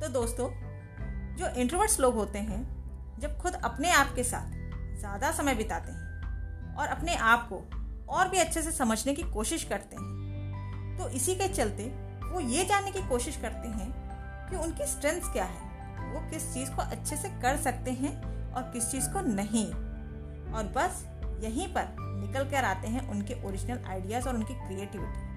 तो 0.00 0.09
दोस्तों, 0.11 0.49
जो 1.37 1.49
इंट्रोवर्ट्स 1.57 1.99
लोग 2.00 2.14
होते 2.14 2.38
हैं, 2.38 2.61
जब 3.21 3.37
खुद 3.38 3.54
अपने 3.54 3.90
आप 3.92 4.14
के 4.14 4.25
साथ 4.25 4.52
ज़्यादा 4.99 5.30
समय 5.33 5.54
बिताते 5.54 5.92
हैं 5.92 6.76
और 6.76 6.88
अपने 6.88 7.14
आप 7.14 7.49
को 7.49 7.62
और 8.09 8.28
भी 8.28 8.38
अच्छे 8.38 8.62
से 8.62 8.71
समझने 8.73 9.14
की 9.14 9.23
कोशिश 9.33 9.64
करते 9.64 9.97
हैं 9.97 10.97
तो 10.99 11.09
इसी 11.09 11.35
के 11.35 11.49
चलते 11.49 11.85
वो 12.25 12.40
ये 12.40 12.64
जानने 12.64 12.90
की 12.90 13.09
कोशिश 13.09 13.37
करते 13.37 13.69
हैं 13.69 13.88
कि 14.50 14.57
उनकी 14.57 14.87
स्ट्रेंथ 14.87 15.33
क्या 15.33 15.45
है, 15.45 15.69
वो 16.12 16.21
किस 16.30 16.52
चीज़ 16.54 16.71
को 16.71 16.83
अच्छे 16.83 17.16
से 17.16 17.28
कर 17.42 17.57
सकते 17.57 17.90
हैं 17.92 18.12
और 18.52 18.62
किस 18.73 18.90
चीज़ 18.90 19.09
को 19.12 19.21
नहीं। 19.26 19.66
और 20.52 20.73
बस 20.76 21.04
यहीं 21.42 21.66
पर 21.69 21.85
निकल 22.20 22.50
कर 22.50 22.64
आते 22.64 22.88
हैं 22.88 23.08
उनके 23.10 23.34
ओरिजिनल 23.48 23.84
आइडियाज़ 23.88 24.28
और 24.28 24.34
उनकी 24.34 24.54
क्रिएटिविटी 24.56 25.28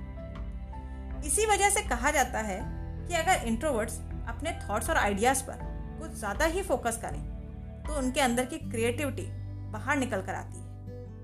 इसी 1.27 1.45
वजह 1.45 1.69
से 1.69 1.81
कहा 1.89 2.11
जाता 2.11 2.39
है 2.41 2.59
कि 3.07 3.13
अगर 3.15 3.47
इंट्रोवर्ट्स 3.47 3.99
अपने 4.27 4.51
थॉट्स 4.61 4.89
और 4.89 4.97
आइडियाज़ 4.97 5.43
पर 5.43 5.57
कुछ 5.99 6.11
ज़्यादा 6.11 6.45
ही 6.45 6.61
फोकस 6.63 6.99
करें 7.01 7.21
तो 7.83 7.97
उनके 7.97 8.21
अंदर 8.21 8.45
की 8.45 8.57
क्रिएटिविटी 8.61 9.25
बाहर 9.71 9.97
निकल 9.97 10.21
कर 10.21 10.33
आती 10.33 10.57
है, 10.57 10.63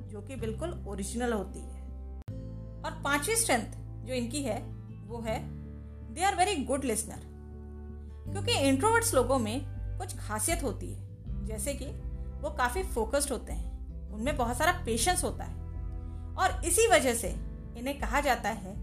जो 0.10 0.22
कि 0.22 0.36
बिल्कुल 0.36 0.84
ओरिजिनल 0.88 1.34
होती 1.34 1.60
है। 1.60 1.78
और 2.82 2.92
पांचवी 3.04 3.36
स्ट्रेंथ 3.36 3.76
जो 4.08 4.14
इनकी 4.14 4.42
है, 4.44 4.58
वो 5.08 5.22
है 5.22 5.40
they 6.14 6.24
are 6.24 6.36
very 6.36 6.56
good 6.66 6.84
listener 6.84 7.22
क्योंकि 8.32 8.54
इंट्रोवर्ट्स 8.60 9.14
लोगों 9.14 9.40
में 9.40 9.62
कुछ 10.00 10.18
खासियत 10.18 10.64
होती 10.64 10.94
है, 10.94 11.46
जैसे 11.46 11.74
कि 11.74 11.86
वो 12.42 12.50
काफ़ी 12.58 12.84
फोकस्ड 12.86 13.32
होते 13.32 13.54
हैं। 13.54 13.69
उनमें 14.20 14.38
बहुत 14.38 14.58
सारा 14.58 14.72
पेशेंस 14.86 15.24
होता 15.24 15.44
है। 15.44 15.58
और 16.36 16.62
इसी 16.66 16.88
वजह 16.88 17.14
से 17.14 17.28
इन्हें 17.78 18.00
कहा 18.00 18.22
जाता 18.22 18.50
है 18.50 18.74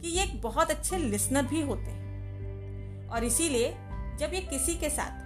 कि 0.00 0.08
ये 0.08 0.22
एक 0.22 0.40
बहुत 0.42 0.70
अच्छे 0.70 0.98
लिसनर 0.98 1.46
भी 1.46 1.60
होते 1.62 1.90
हैं। 1.90 3.08
और 3.08 3.24
इसीलिए 3.24 3.70
जब 4.18 4.34
ये 4.34 4.40
किसी 4.40 4.74
के 4.74 4.90
साथ 4.90 5.22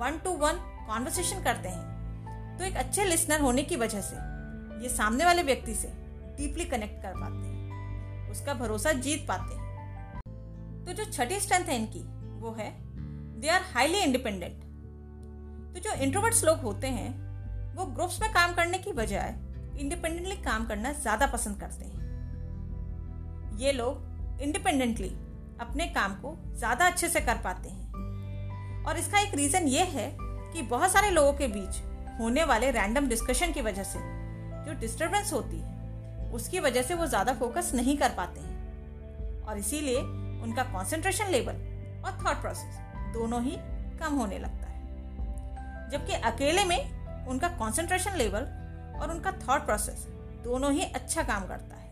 वन 0.00 0.18
टू 0.24 0.30
वन 0.30 0.58
कॉन्वर्सेशन 0.88 1.42
करते 1.42 1.68
हैं 1.68 2.56
तो 2.58 2.64
एक 2.64 2.76
अच्छे 2.76 3.04
लिसनर 3.04 3.40
होने 3.40 3.62
की 3.62 3.76
वजह 3.76 4.00
से 4.00 4.16
ये 4.82 4.88
सामने 4.88 5.24
वाले 5.24 5.42
व्यक्ति 5.42 5.74
से 5.74 5.88
डीपली 6.36 6.64
कनेक्ट 6.64 7.02
कर 7.02 7.12
पाते 7.12 7.46
हैं, 7.46 8.30
उसका 8.30 8.54
भरोसा 8.54 8.92
जीत 8.92 9.26
पाते 9.28 9.54
हैं। 9.54 9.66
तो 10.86 10.92
जो 10.92 11.04
छठी 11.04 11.40
स्ट्रेंथ 11.40 11.64
है 11.64 11.76
इनकी, 11.76 12.02
वो 12.40 12.54
है 12.58 12.70
दे 13.40 13.48
आर 13.48 13.62
हाईली 13.74 13.98
इंडिपेंडेंट 13.98 14.62
तो 15.74 15.80
जो 15.80 15.92
इंट्रोवर्ट्स 16.02 16.44
लोग 16.44 16.60
होते 16.60 16.86
हैं 16.88 17.27
वो 17.78 17.84
ग्रुप्स 17.86 18.20
में 18.20 18.30
काम 18.32 18.52
करने 18.54 18.78
की 18.78 18.92
बजाय 18.92 19.34
इंडिपेंडेंटली 19.80 20.36
काम 20.44 20.64
करना 20.66 20.92
ज़्यादा 20.92 21.26
पसंद 21.26 21.60
करते 21.60 21.84
हैं। 21.84 23.58
ये 23.58 23.72
लोग 23.72 24.40
इंडिपेंडेंटली 24.42 25.08
अपने 25.60 25.86
काम 25.88 26.14
को 26.14 26.34
ज़्यादा 26.54 26.86
अच्छे 26.86 27.08
से 27.08 27.20
कर 27.20 27.38
पाते 27.44 27.68
हैं। 27.68 28.84
और 28.84 28.98
इसका 28.98 29.20
एक 29.20 29.34
रीजन 29.34 29.68
ये 29.68 29.84
है 29.86 30.08
कि 30.18 30.62
बहुत 30.64 30.92
सारे 30.92 31.10
लोगों 31.10 31.32
के 31.32 31.48
बीच 31.48 31.80
होने 32.20 32.44
वाले 32.44 32.70
रैंडम 32.70 33.08
डिस्कशन 33.08 33.52
की 33.52 33.62
वजह 33.62 33.82
से 33.84 33.98
जो 34.64 34.78
डिस्टरबेंस 34.80 35.32
होती 35.32 35.58
है, 35.58 36.30
उसकी 36.32 36.60
वजह 36.60 36.82
से 36.82 36.94
वो 36.94 37.06
ज़्यादा 37.06 37.34
फोकस 37.36 37.72
नहीं 37.74 37.96
कर 37.98 38.14
पाते 38.16 38.40
हैं। 38.40 39.42
और 39.42 39.58
इसीलिए 39.58 40.00
उनका 40.42 40.62
कंसंट्रेशन 40.64 41.30
लेवल 41.30 41.64
और 42.04 42.18
थॉट 42.24 42.40
प्रोसेस 42.42 42.78
दोनों 43.14 43.42
ही 43.42 43.56
कम 44.00 44.14
होने 44.14 44.38
लगता 44.38 44.66
है। 44.66 45.90
जबकि 45.90 46.12
अकेले 46.26 46.64
में 46.64 46.97
उनका 47.28 47.48
कंसंट्रेशन 47.56 48.16
लेवल 48.16 48.42
और 49.00 49.10
उनका 49.10 49.32
थॉट 49.40 49.64
प्रोसेस 49.64 50.06
दोनों 50.44 50.72
ही 50.72 50.84
अच्छा 50.84 51.22
काम 51.22 51.46
करता 51.46 51.76
है। 51.76 51.86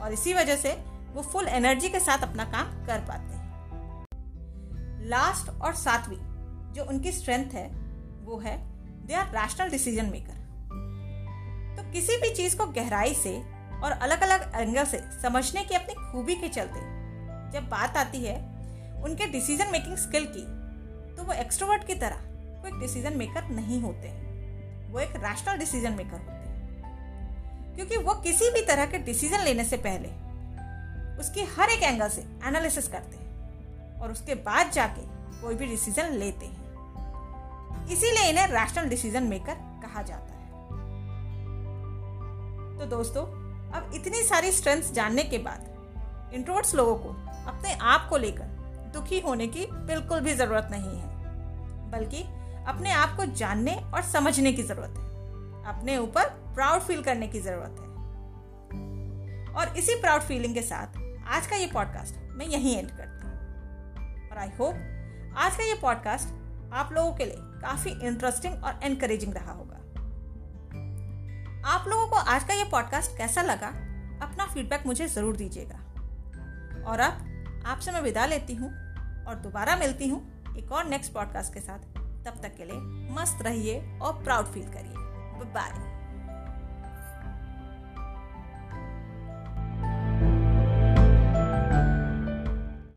और 0.00 0.12
इसी 0.12 0.34
वजह 0.34 0.56
से 0.56 0.72
वो 1.14 1.22
फुल 1.22 1.48
एनर्जी 1.48 1.88
के 1.88 2.00
साथ 2.00 2.22
अपना 2.22 2.44
काम 2.52 2.86
कर 2.86 3.00
पाते 3.00 3.34
हैं। 3.34 3.42
लास्ट 5.08 5.48
और 5.62 5.74
सातवीं 5.74 6.18
जो 6.72 6.84
उनकी 6.84 7.12
स्ट्रेंथ 7.12 7.54
है, 7.54 7.66
वो 8.24 8.38
है 8.38 8.56
they 9.06 9.14
are 9.14 9.26
rational 9.32 9.68
decision 9.68 10.06
maker 10.06 10.42
तो 11.76 11.90
किसी 11.92 12.16
भी 12.16 12.34
चीज़ 12.34 12.56
को 12.56 12.66
गहराई 12.72 13.14
से 13.14 13.36
और 13.82 13.92
अलग 13.92 14.20
अलग 14.20 14.52
एंगल 14.54 14.84
से 14.84 15.00
समझने 15.22 15.64
की 15.64 15.74
अपनी 15.74 15.94
खूबी 15.94 16.34
के 16.34 16.48
चलते 16.48 16.80
जब 17.52 17.68
बात 17.70 17.96
आती 17.96 18.24
है 18.24 18.36
उनके 19.04 19.26
डिसीज़न 19.26 19.72
मेकिंग 19.72 19.96
स्किल 19.98 20.26
की 20.36 20.44
तो 21.16 21.24
वो 21.24 21.32
एक्सट्रोवर्ट 21.32 21.86
की 21.86 21.94
तरह 21.94 22.22
कोई 22.62 22.80
डिसीज़न 22.80 23.16
मेकर 23.16 23.48
नहीं 23.50 23.80
होते। 23.82 24.08
हैं 24.08 24.23
वो 24.94 25.00
एक 25.00 25.16
रैशनल 25.16 25.56
डिसीज़न 25.58 25.92
मेकर 25.92 26.12
होते 26.12 26.32
हैं। 26.32 27.74
क्योंकि 27.76 27.96
वो 27.96 28.12
किसी 28.14 28.50
भी 28.50 28.60
तरह 28.62 28.86
के 28.86 28.98
डिसीज़न 28.98 29.40
लेने 29.40 29.64
से 29.64 29.76
पहले 29.76 30.08
उसकी 31.20 31.44
हर 31.56 31.70
एक 31.70 31.82
एंगल 31.82 32.08
से 32.08 32.20
एनालिसिस 32.46 32.88
करते 32.88 33.16
हैं 33.16 34.00
और 34.00 34.12
उसके 34.12 34.34
बाद 34.34 34.70
जाके 34.70 35.02
कोई 35.40 35.54
भी 35.54 35.66
डिसीज़न 35.66 36.12
लेते 36.12 36.46
हैं। 36.46 36.62
इसीलिए 37.86 38.28
इन्हें 38.30 38.46
रैशनल 38.46 38.88
डिसीज़न 38.88 39.22
मेकर 39.22 39.54
कहा 39.82 40.02
जाता 40.02 40.32
है। 40.34 40.42
तो 42.78 42.86
दोस्तों, 42.86 43.24
अब 43.72 43.90
इतनी 43.94 44.22
सारी 44.22 44.52
स्ट्रेंथ्स 44.52 44.92
जानने 44.92 45.22
के 45.24 45.38
बाद 45.38 46.32
इंट्रोवर्ट्स 46.34 46.74
लोगों 46.74 46.94
को 46.96 47.08
अपने 47.50 47.72
आप 47.72 48.06
को 48.10 48.16
लेकर 48.16 48.46
दुखी 48.94 49.20
होने 49.20 49.46
की 49.46 49.66
बिल्कुल 49.66 50.20
भी 50.20 50.34
ज़रूरत 50.34 50.68
नहीं 50.70 50.96
है, 50.98 51.06
बल्कि 51.90 52.24
अपने 52.68 52.92
आप 52.92 53.16
को 53.16 53.24
जानने 53.32 53.74
और 53.94 54.02
समझने 54.02 54.52
की 54.52 54.62
ज़रूरत 54.62 54.94
है। 54.98 55.12
अपने 55.68 55.96
ऊपर 55.98 56.28
प्राउड 56.54 56.82
फील 56.82 57.02
करने 57.02 57.26
की 57.28 57.40
ज़रूरत 57.40 57.80
है। 57.80 57.92
और 59.54 59.76
इसी 59.76 59.94
प्राउड 60.00 60.22
फीलिंग 60.22 60.54
के 60.54 60.62
साथ 60.62 60.96
आज 61.26 61.46
का 61.46 61.56
ये 61.56 61.66
पॉडकास्ट 61.66 62.14
मैं 62.30 62.46
यहीं 62.46 62.76
एंड 62.76 62.90
करती 62.90 63.26
हूँ। 63.26 64.30
और 64.30 64.38
आई 64.38 64.48
होप 64.60 65.34
आज 65.36 65.56
का 65.56 65.64
ये 65.64 65.74
पॉडकास्ट 65.74 66.28
आप 66.72 66.92
लोगों 66.92 67.12
के 67.12 67.24
लिए 67.24 67.36
काफ़ी 67.62 67.90
इंटरेस्टिंग 67.90 68.64
और 68.64 68.80
एनकरेजिंग 68.82 69.34
रहा 69.34 69.52
होगा। 69.52 69.76
आप 71.68 71.88
लोगों 71.88 72.06
को 72.08 72.16
आज 72.16 72.44
का 72.44 72.54
ये 72.54 72.64
पॉडकास्ट 72.64 73.16
कैसा 73.18 73.42
लगा? 73.42 73.68
अपना 74.22 74.46
फीडबैक 74.46 74.86
मुझे 74.86 75.06
ज़रूर 75.08 75.36
दीजिएगा। 75.36 75.78
और 76.90 77.00
अब 77.00 77.62
आपसे 77.66 77.92
मैं 77.92 78.00
विदा 78.00 78.26
लेती 78.26 78.54
हूँ 78.54 78.70
और 79.26 79.34
दोबारा 79.34 79.76
मिलती 79.76 80.08
हूँ 80.08 80.20
एक 80.58 80.72
और 80.72 80.84
नेक्स्ट 80.84 81.12
पॉडकास्ट 81.12 81.54
के 81.54 81.60
साथ। 81.60 81.93
तब 82.24 82.40
तक 82.42 82.56
के 82.56 82.64
लिए 82.64 82.78
मस्त 83.14 83.42
रहिए 83.42 83.98
और 83.98 84.12
प्राउड 84.24 84.46
फील 84.46 84.68
करिए। 84.68 84.92
बाय 85.54 85.93